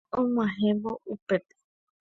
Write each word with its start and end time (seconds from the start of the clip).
Pychãi 0.09 0.17
og̃uahẽvo 0.19 0.91
upépe. 1.13 1.51